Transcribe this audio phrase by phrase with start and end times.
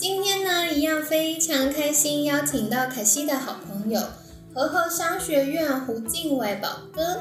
[0.00, 4.00] 今天呢，一样非常开心，邀请到凯西的好朋友
[4.54, 7.16] 和和商学院胡敬伟宝哥。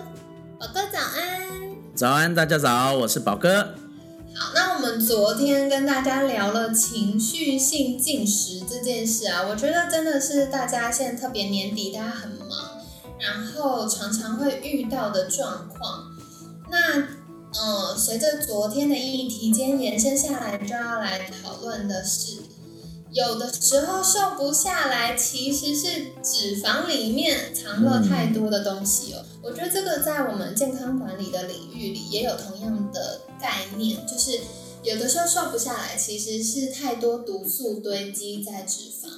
[0.57, 1.75] 宝哥早安！
[1.93, 3.75] 早安，大家早，我是宝哥。
[4.33, 12.49] 好，那我们昨天跟大家聊了情绪性进食这件事啊，我觉得真的是大家现在特别年底，大家很忙，
[13.19, 16.05] 然后常常会遇到的状况。
[16.71, 22.37] 那嗯，随着昨天的议题，今天延伸下来，就要来讨论的是，
[23.11, 25.87] 有的时候瘦不下来，其实是
[26.23, 29.25] 脂肪里面藏了太多的东西哦。
[29.41, 34.39] 我觉得这个在我们健康管理的领域里也有同样的概念，就是
[34.83, 39.09] 有的时候瘦不下来，其实是太多毒素堆积在脂肪，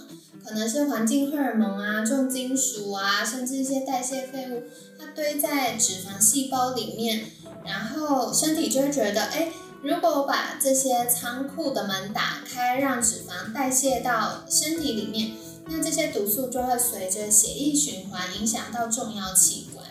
[0.45, 4.64] 可能是环境荷尔蒙啊、重金属啊，甚至一些代谢废物，
[4.98, 7.26] 它堆在脂肪细胞里面，
[7.66, 9.52] 然后身体就会觉得，哎，
[9.83, 15.31] 如果我把这些仓库的门打开，让脂肪代谢到身体里面，
[15.67, 19.85] 那这些毒素就会随着血液循环影响到重要器官。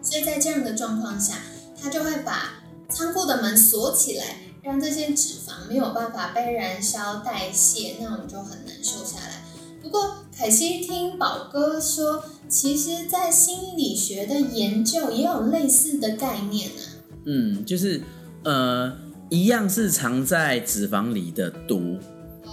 [0.00, 1.34] 所以在这样的状况下，
[1.80, 9.42] 它就会把仓库的门锁起来，让这些脂肪没有办法被燃烧代谢，那我们就很难瘦下来。
[9.82, 16.82] 不过凯西听宝哥说，其实在心理学的研究也有类似的概念呢。
[17.26, 18.02] 嗯，就是
[18.44, 18.96] 呃，
[19.30, 21.98] 一样是藏在脂肪里的毒，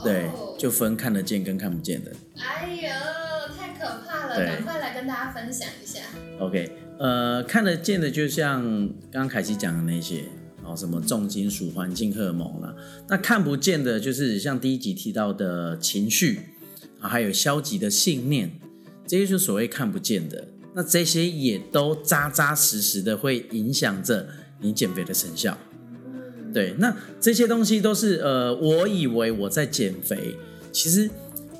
[0.03, 2.11] 对，就分看得见跟看不见的。
[2.38, 4.36] 哎呦，太可怕了！
[4.38, 6.00] 赶快来跟大家分享一下。
[6.40, 6.72] OK。
[6.97, 8.62] 呃，看得见的就像
[9.12, 10.24] 刚刚凯西讲的那些，
[10.63, 12.75] 哦，什么重金属、环境荷尔蒙啦。
[13.08, 16.40] 那看不见的，就是像第一集提到的情绪
[17.00, 18.52] 啊，还有消极的信念，
[19.08, 20.47] 这些就所谓看不见的。
[20.75, 24.28] 那这些也都扎扎实实的会影响着
[24.59, 25.58] 你减肥的成效。
[26.53, 30.35] 对，那这些东西都是呃，我以为我在减肥，
[30.72, 31.09] 其实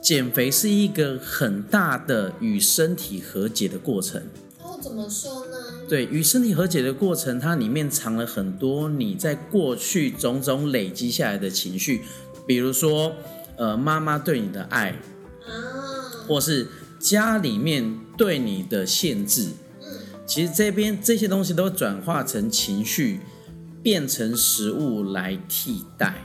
[0.02, 4.22] 减肥是一个很大的与身体和解的过程。
[4.82, 5.58] 怎么说呢？
[5.88, 12.02] 对，与身体和解的过程，它里面藏了很多你在过去种种累积下来的情绪，
[12.48, 13.14] 比如说，
[13.58, 14.90] 呃，妈妈对你的爱，
[15.46, 16.68] 啊，或是
[17.00, 19.50] 家里面对你的限制，
[19.82, 23.20] 嗯，其实这边这些东西都转化成情绪，
[23.84, 26.16] 变成食物来替代。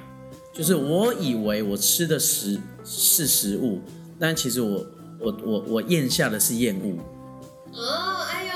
[0.55, 3.81] 就是我以为我吃的食是食物，
[4.19, 4.87] 但其实我
[5.21, 6.99] 我我我咽下的是厌恶。
[7.73, 8.53] 哦，哎呦。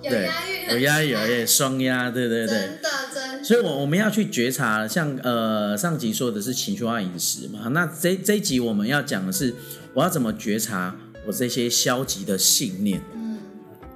[0.00, 3.44] 有押韵，有押韵，有点双押，对对对，真的真。
[3.44, 9.54] 所以，我我们要去觉察，像呃上集说的是情绪化饮食嘛，那这这一集我们要讲的是，
[9.92, 13.02] 我要怎么觉察我这些消极的信念。
[13.14, 13.38] 嗯，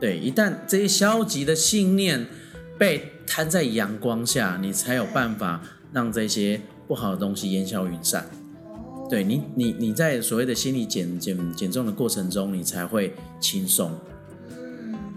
[0.01, 2.27] 对，一旦这些消极的信念
[2.77, 5.63] 被摊在阳光下，你才有办法
[5.93, 8.29] 让这些不好的东西烟消云散。
[9.11, 13.93] 对你你你在所谓的心理减减减重的过程中，你才会轻松。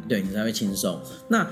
[0.08, 1.02] 对你才会轻松。
[1.28, 1.48] 那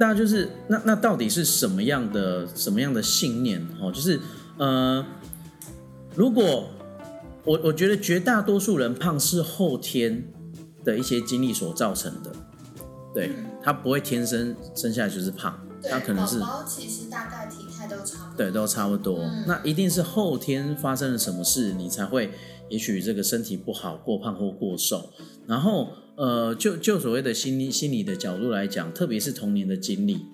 [0.00, 3.64] 那就是那那到底是什么样的什么样的信念？
[3.80, 4.18] 哦，就是
[4.58, 5.06] 呃，
[6.16, 6.68] 如果
[7.44, 10.24] 我我觉得绝大多数人胖是后天
[10.82, 12.32] 的一些经历所造成的，
[13.14, 13.30] 对
[13.62, 15.56] 他不会天生生下来就是胖，
[15.90, 19.18] 他可能是宝宝其实大概体态都差不多，对，都差不多。
[19.46, 22.30] 那一定是后天发生了什么事，你才会
[22.68, 25.10] 也许这个身体不好，过胖或过瘦，
[25.46, 25.88] 然后。
[26.16, 30.24] 呃，就就所谓的心理心理的角度来讲，特别是童年的经历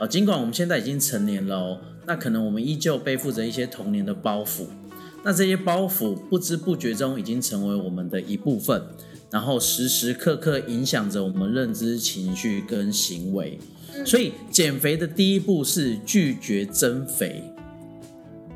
[0.00, 4.66] 啊，尽管我们现在已经成年了哦，那可能我们依旧背负着一些童年的包袱，
[5.22, 8.82] 那这些包袱不知不觉中已经成为我们的一部分，
[9.30, 13.60] 然后时时刻刻影响着我们认知、情绪跟行为。
[14.04, 17.42] 所以减肥的第一步是拒绝增肥，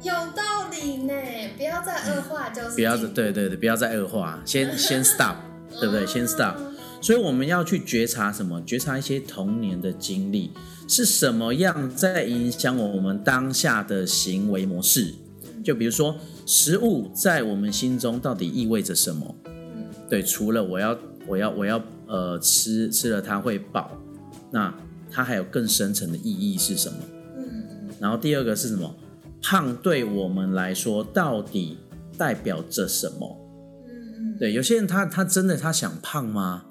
[0.03, 1.13] 有道理呢，
[1.57, 5.37] 不要再恶化就是，不要再对对对，不要再恶化，先 先 stop，
[5.81, 6.07] 对不对？
[6.07, 6.55] 先 stop。
[7.01, 8.63] 所以我们要去觉察什么？
[8.63, 10.53] 觉察一些童年的经历
[10.89, 15.13] 是什么样在影响我们当下的行为模式。
[15.65, 16.17] 就比如说，
[16.47, 19.35] 食物在我们心中到底意味着什么？
[20.09, 23.99] 对，除了我要我要我要呃吃吃了它会饱，
[24.51, 24.73] 那
[25.13, 26.99] 它还有更深层的意义是什么？
[27.37, 28.95] 嗯然后第二个是什么？
[29.43, 31.79] 胖对我们来说到底？
[32.19, 33.39] 代表着什么？
[33.89, 36.65] 嗯嗯，对，有些人他他真的他想胖吗？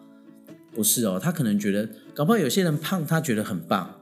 [0.74, 4.00] 不是哦，他可能觉得，搞不好有些人胖，他觉得很棒。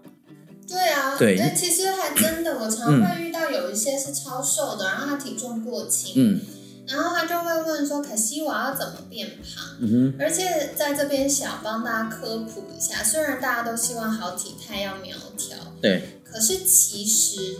[0.67, 6.41] 对啊，对但其实还真的，我常会遇到有一些是超瘦的，然后他体重过轻，嗯
[6.89, 17.57] 然后他就会问说：“可惜我要怎么变胖？”嗯而且在这边想帮大家科普一下，虽然大家都希望好体态要苗条，哼，对，可是其实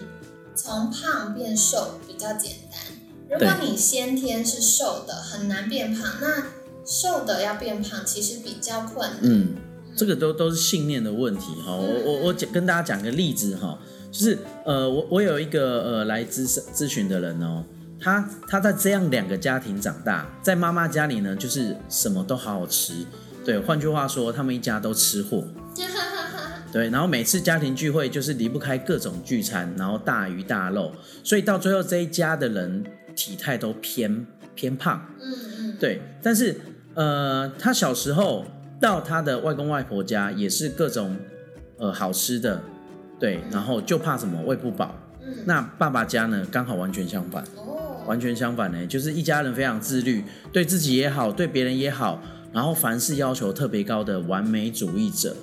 [0.56, 2.80] 从胖变瘦比较简单。
[3.30, 6.46] 如果你先天是瘦的，很难变胖，那
[6.84, 9.20] 瘦的要变胖其实比较困难。
[9.22, 9.56] 嗯，
[9.96, 11.75] 这个都都是信念的问题哈。
[11.75, 13.78] 我嗯我我讲跟大家讲个例子哈，
[14.12, 17.64] 就是呃，我我有一个呃来咨咨询的人哦，
[18.01, 23.06] 他他在这样两个家庭长大，在妈妈家里呢，就是什么都好好吃，
[23.46, 25.44] 对，换句话说，他们一家都吃货。
[26.72, 30.92] 对，然后每次家庭聚会就是离不开各种聚餐，然后大鱼大肉，
[31.24, 32.86] 所以到最后这一家的人
[33.16, 35.04] 体态都偏偏胖。
[35.19, 36.56] 嗯嗯，对，但是
[36.94, 38.46] 呃，他小时候
[38.80, 41.18] 到他的外公外婆家也是各种
[41.80, 42.62] 呃好吃的，
[43.19, 44.96] 对，然后就怕什么胃不饱。
[45.24, 45.38] 嗯。
[45.46, 47.79] 那爸爸家呢，刚好完全相反，哦，
[48.10, 52.22] 完全相反呢，就是一家人非常自律，对自己也好，对别人也好，
[52.52, 55.36] 然后凡事要求特别高的完美主义者，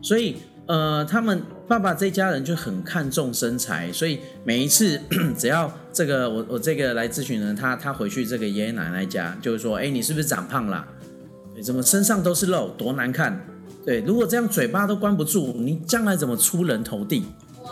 [0.00, 0.36] 所以。
[0.66, 4.98] 呃，他们爸爸这家人就很看重身材，所以每一次
[5.36, 10.86] 只要这个我我这个来咨询人，他他回去这个爷爷奶奶家，就是说，哎，你是不是长胖啦？
[11.52, 13.44] 对，怎么身上都是肉，多难看？
[13.84, 17.24] 对，如果这样嘴巴都关不住，你将来怎么出人头地？
[17.64, 17.70] 哇，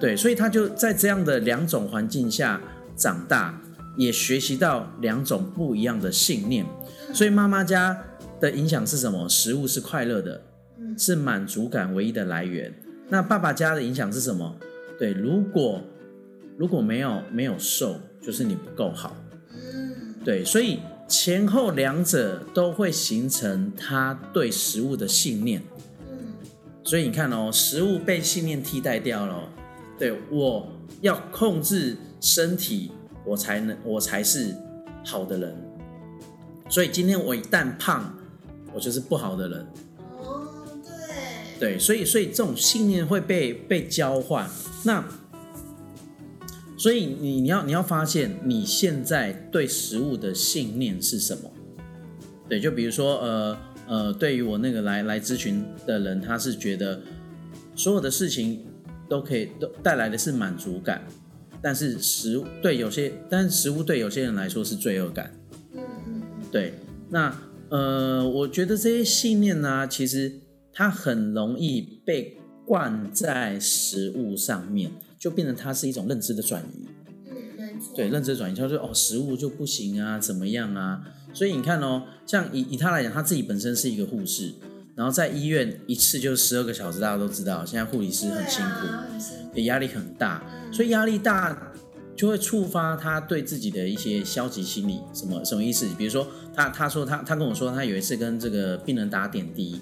[0.00, 2.60] 对，所以他就在这样的两种环境下
[2.96, 3.56] 长大，
[3.96, 6.64] 也学习到两种不一样的信念。
[7.12, 8.04] 所以妈妈家
[8.40, 9.28] 的影响是什么？
[9.28, 10.42] 食物是快乐的，
[10.78, 12.74] 嗯是满足感唯一的来源。
[13.08, 14.56] 那爸爸家的影响是什么？
[14.98, 15.82] 对，如果
[16.58, 19.16] 如果没有没有瘦，就是你不够好。
[19.52, 25.62] 嗯对，所以前后两者都会形成他对食物的信念。
[26.10, 26.34] 嗯
[26.82, 29.48] 所以你看哦，食物被信念替代掉了哦。
[29.98, 30.68] 对，我
[31.00, 32.90] 要控制身体，
[33.26, 34.54] 我才能，我才是
[35.04, 35.54] 好的人。
[36.68, 38.16] 所以今天我一旦胖，
[38.72, 39.66] 我就是不好的人。
[40.18, 40.48] 哦，
[41.58, 44.48] 对，对，所以所以这种信念会被被交换。
[44.84, 45.04] 那
[46.76, 51.50] 所以你你要你要发现你现在对食物的信念是什么？
[52.48, 53.58] 对，就比如说呃
[53.88, 57.00] 呃，对于我那个来来咨询的人，他是觉得
[57.74, 58.64] 所有的事情
[59.08, 61.04] 都可以都带来的是满足感，
[61.62, 65.32] 但是食物对有些，但是食物对有些人来说是罪恶感。
[65.74, 66.74] 嗯嗯对，
[67.10, 67.36] 那
[67.68, 70.32] 呃，我觉得这些信念呢、其实
[70.72, 76.86] 它很容易被灌在食物上面，就变成它是一种认知的转移。
[77.28, 77.34] 嗯
[77.94, 81.02] 对，认知的转移，他说哦，食物就不行啊，怎么样啊？
[81.32, 84.52] 所以你看哦，像以以他来讲，他自己本身是一个护士，
[84.96, 88.86] 然后在医院一次就是十二个小时，大家都知道，现在护理师很辛苦，
[89.54, 91.70] 也压力很大，嗯所以压力大
[92.16, 95.00] 就会触发他对自己的一些消极心理。
[95.12, 95.86] 什么什么意思？
[95.98, 99.80] 比如说他他说他他跟我说，他有一次跟这个病人打点滴，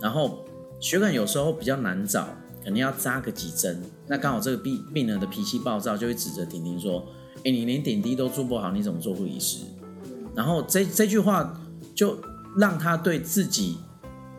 [0.00, 0.44] 然后
[0.80, 2.28] 血管有时候比较难找，
[2.64, 3.80] 可能要扎个几针。
[4.08, 7.06] 那刚好这个病病人的脾气暴躁，就会指责婷婷说
[7.44, 9.60] ：“哎，你连点滴都做不好，你怎么做护理师？”
[10.34, 11.60] 然后这这句话
[11.94, 12.18] 就
[12.56, 13.78] 让他对自己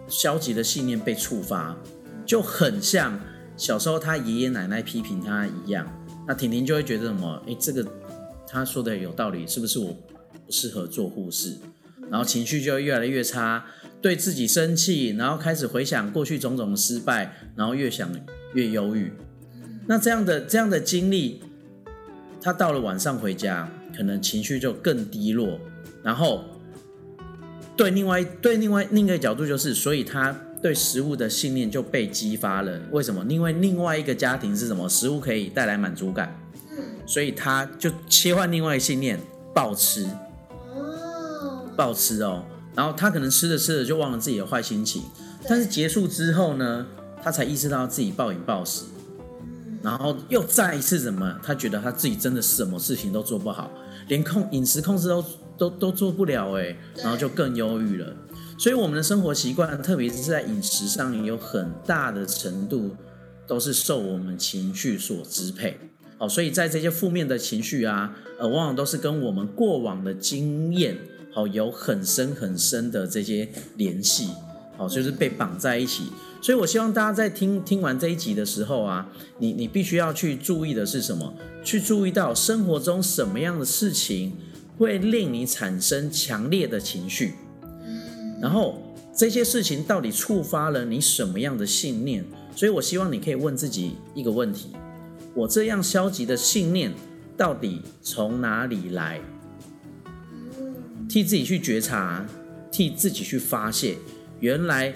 [0.10, 1.78] 消极的信念被触发，
[2.26, 3.20] 就很像
[3.56, 5.88] 小时候他爷爷奶奶批评他一样。
[6.28, 7.42] 那婷婷就会觉得什么？
[7.46, 7.86] 诶，这个
[8.48, 11.56] 他说的有道理，是不是我不适合做护士？
[12.10, 13.66] 然后情绪就会越来越差，
[14.02, 18.10] 对自己生气，然后开始回想过去种种的失败，然后越想
[18.54, 19.14] 越忧郁。
[19.88, 21.42] 那这样的这样的经历，
[22.42, 25.60] 他到了晚上回家，可能情绪就更低落，
[26.02, 26.46] 然后
[27.80, 32.78] 对另外对另外另一个角度就是，所以他对食物的信念就被激发了。
[32.92, 33.24] 为什么？
[33.30, 34.90] 因为另外一个家庭是什么？
[34.90, 36.38] 食物可以带来满足感，
[36.78, 39.18] 嗯所以他就切换另外一个信念，
[39.56, 40.06] 暴吃，
[40.76, 42.44] 哦，暴吃哦。
[42.76, 45.04] 然后他可能吃着吃着就忘了自己的坏心情，
[45.48, 46.86] 但是结束之后呢，
[47.24, 48.84] 他才意识到自己暴饮暴食，
[49.82, 51.40] 然后又再一次怎么？
[51.42, 53.72] 他觉得他自己真的什么事情都做不好，
[54.10, 55.24] 连控饮食控制都
[55.60, 58.16] 都都做不了哎，对然后就更忧郁了。
[58.58, 62.96] 所以我们的生活习惯，特别是在饮食上，有很大的程度
[63.46, 65.78] 都是受我们情绪所支配。
[66.18, 70.98] 好，所以在这些负面的情绪啊，呃，往往都是跟我们过往的经验，
[71.32, 73.48] 好有很深很深的这些
[73.78, 74.28] 联系，
[74.78, 76.04] 好，就是被绑在一起。
[76.42, 81.34] 所以我希望大家在听听完这一集的时候啊，你你必须要去注意的是什么？
[81.64, 84.34] 去注意到生活中什么样的事情
[84.80, 87.34] 会令你产生强烈的情绪。
[87.64, 88.82] 嗯，然后
[89.16, 92.26] 这些事情到底触发了你什么样的信念？
[92.56, 94.70] 所以我希望你可以问自己一个问题：
[95.36, 96.94] 我这样消极的信念
[97.36, 99.20] 到底从哪里来？
[100.06, 102.26] 嗯替自己去觉察，
[102.72, 103.98] 替自己去发泄，
[104.40, 104.94] 原来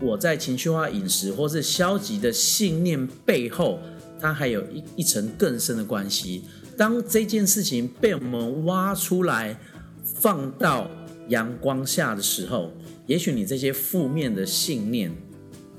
[0.00, 3.80] 我在情绪化饮食或是消极的信念背后，
[4.20, 6.44] 它还有一一层更深的关系。
[6.76, 9.58] 当这件事情被我们挖出来，
[10.04, 10.90] 放到
[11.28, 12.72] 阳光下的时候，
[13.06, 15.10] 也许你这些负面的信念，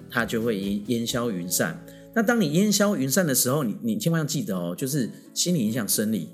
[0.10, 1.80] 它就会烟烟消云散。
[2.16, 6.30] 那当你烟消云散的时候，你你千万要记得哦，就是心理影响生理。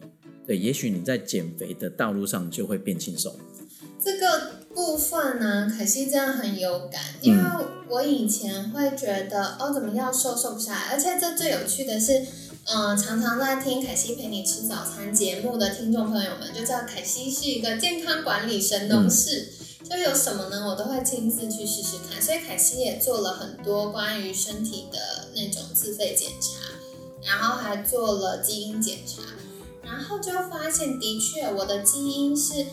[0.47, 3.33] 对，也许你在减肥的道路上就会变轻松。
[4.03, 7.43] 这个部分呢，可惜真的很有感，因为
[7.89, 12.21] 我以前会觉得哦，怎么要瘦瘦不下来，而且这最有趣的是，
[12.65, 19.51] 嗯、常常在听凯西陪你吃早餐节目的听众朋友们就知道，凯西是一个健康管理神农氏。
[19.83, 26.71] 就有什么呢，我都会亲自去试试看，所以凯西也做了很多关于身体的那种自费检查，
[27.21, 29.21] 然后还做了基因检查，
[29.83, 32.65] 然后就发现的确我的基因是，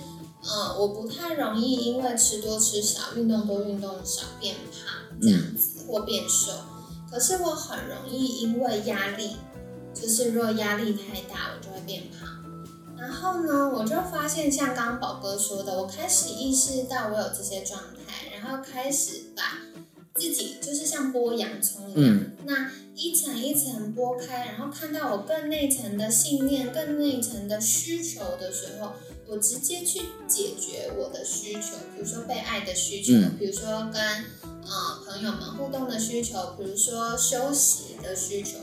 [0.45, 6.53] 呃，我不太容易因为吃多吃少、运动多运动少变胖这样子、或变瘦，
[7.11, 9.33] 可是我很容易因为压力，
[9.95, 12.29] 就是若压力太大，我就会变胖。
[12.99, 19.59] 然后呢，我就发现像刚刚宝哥说的，我开始意识到我有这些状态，然后开始把
[20.15, 28.93] 自己就是像剥洋葱一样，嗯那一层一层剥开，然后看到我更内层的信念、更内层的需求的时候，
[29.27, 38.59] 我直接去解决我的需求，比如说被爱的需求，嗯比如说跟呃朋友们互动的需求，比如说休息的需求。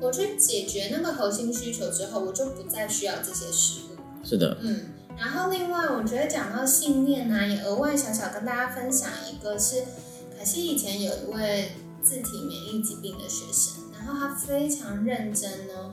[0.00, 4.26] 我去解决那个核心需求之后，我就不再需要这些食物。
[4.26, 4.86] 是的，嗯，
[5.18, 9.84] 然后另外我觉得讲到信念呢、也额外小小跟大家分享一个是，
[10.38, 15.92] 凯西以前有一位自体免疫疾病的学生，然后他非常认真哦，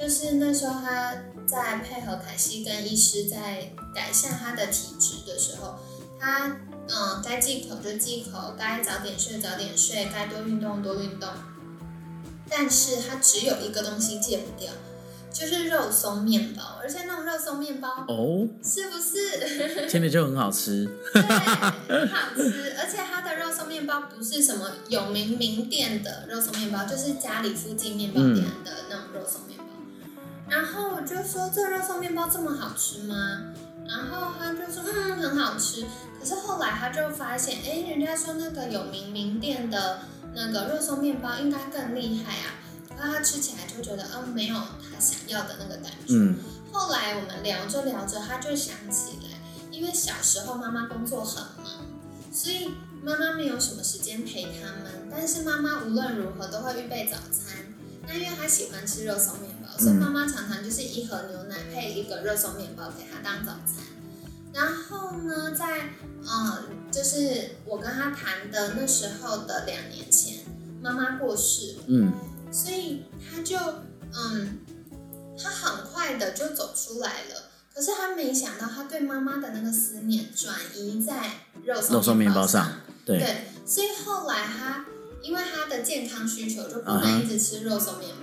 [0.00, 1.14] 就是那时候他
[1.46, 5.74] 在配合凯西跟医师在改善他的体质的时候，
[6.20, 6.46] 他
[6.88, 11.28] 嗯该忌口就忌口，该早点睡早点睡，该多运动多运动，
[12.48, 14.72] 但是他只有一个东西戒不掉。
[15.30, 19.86] 就是肉松面包，而且那种肉松面包哦，是不是？
[19.86, 20.88] 听着就很好吃。
[21.14, 29.64] 对，很好吃，而且它的肉松面包不是什么有名名店的肉松面包，就是家里附近面包店的那种肉松面包。
[30.48, 33.52] 然后我就说这肉松面包这么好吃吗？
[33.86, 35.84] 然后他就说嗯很好吃。
[36.18, 40.00] 可是后来他就发现，哎，人家说那个有名名店的
[40.38, 42.54] 那个肉松面包应该更厉害啊。
[42.96, 46.14] 然后他吃起来就觉得，嗯，没有他想要的那个感觉。
[46.14, 46.38] 嗯
[46.70, 49.38] 后来我们聊着聊着，他就想起来，
[49.70, 51.86] 因为小时候妈妈工作很忙，
[52.32, 52.70] 所以
[53.02, 55.08] 妈妈没有什么时间陪他们。
[55.10, 57.56] 但是妈妈无论如何都会预备早餐。
[58.06, 63.84] 那因为他喜欢吃肉松面包，所以妈妈常常就是一盒牛奶配一个肉松面包给他当早餐。
[64.52, 65.90] 然后呢，在
[66.24, 70.44] 呃，就是我跟他谈的那时候的两年前，
[70.82, 71.82] 妈妈过世了。
[71.88, 72.12] 嗯
[72.50, 73.58] 所以他就
[74.14, 74.58] 嗯，
[75.38, 77.50] 他很快的就走出来了。
[77.74, 82.80] 可是他没想到，他对妈妈的那个思念转移在肉松肉松面包上上。
[83.04, 84.86] 对对，所以后来他
[85.22, 88.17] 因为他的健康需求就不能一直吃肉松面包嘛。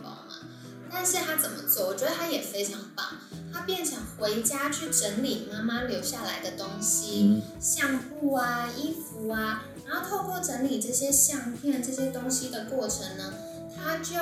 [0.95, 1.87] 但是他怎么做？
[1.87, 3.05] 我觉得他也非常棒。
[3.51, 13.33] 他变成回家去整理妈妈留下来的东西，嗯相簿啊、衣服啊，然后透过整理这些相片、这些东西的过程呢，
[13.75, 14.15] 他就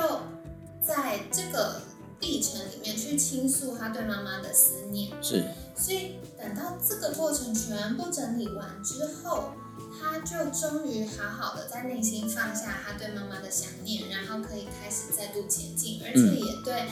[0.84, 1.80] 在这个
[2.20, 5.12] 历程里面去倾诉他对妈妈的思念。
[5.22, 5.44] 是
[5.76, 9.52] 所以等到这个过程全部整理完之后，
[10.00, 16.84] 他就终于好好的在内心放下他对妈妈的想念，然后可以开始再度前进，而且也对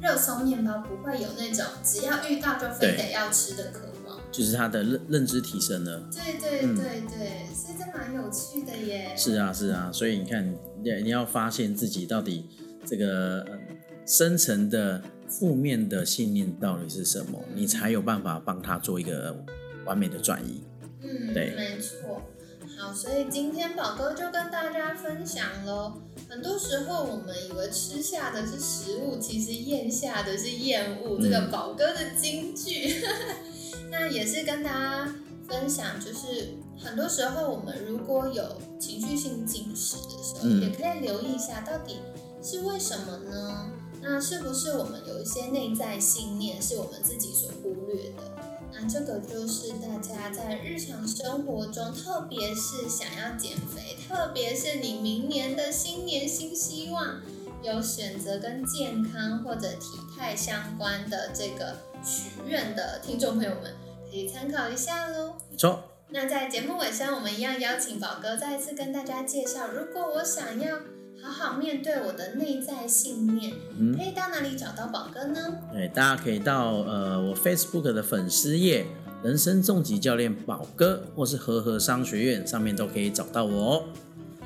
[0.00, 4.18] 热松面包不会有那种只要遇到就非得要吃的渴望。
[4.32, 6.08] 就是他的认认知提升了。
[6.12, 9.14] 对对嗯对对，所以这蛮有趣的耶。
[9.16, 12.48] 是啊，是啊，所以你看，你你要发现自己到底
[12.84, 13.58] 这个、呃、
[14.06, 19.34] 深层的负面的信念到底是什么，你才有办法帮他做一个
[19.86, 20.62] 完美的转移。
[21.02, 22.20] 嗯，对没错。
[22.78, 25.94] 好，所以今天宝哥就跟大家分享喽。
[26.28, 31.18] 很多时候我们以为吃下的是食物，其实咽下的是厌恶。
[31.20, 33.02] 这个嗯宝哥的金句，
[33.90, 35.14] 那也是跟大家
[35.48, 38.44] 分享，就是很多时候我们如果有
[38.78, 41.96] 情绪性进食的时候，嗯也可以留意一下，到底
[42.42, 43.70] 是为什么呢？
[44.02, 48.45] 那是不是我们有一些内在信念是我们自己所忽略的？
[48.78, 57.22] 那这个就是大家在日常生活中，特别是想要减肥，特别是你明年的新年新希望，
[57.62, 63.72] 有选择跟健康或者体态相关的这个许愿的听众朋友们，
[64.10, 65.36] 可以参考一下喽。
[65.50, 65.82] 没错。
[66.10, 70.76] 那在节目尾声，我们一样邀请宝哥再一次跟大家介绍，如果我想要。
[71.26, 73.52] 好好面对我的内在信念，
[73.96, 75.40] 可以到哪里找到宝哥呢？
[75.72, 78.86] 对，大家可以到呃我 Facebook 的粉丝页
[79.24, 83.84] “人生重疾教练宝哥”或是和和商学院上面都可以找到我哦。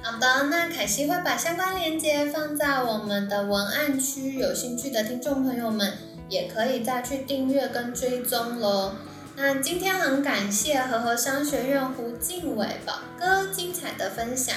[0.01, 5.93] 好的，那凯西会把相关链接放在我们的文案区，有兴趣的听众朋友们
[6.31, 8.95] 也可以再去订阅跟追踪喽。
[9.37, 14.57] 那今天很感谢和和商学院胡静伟宝哥精彩的分享。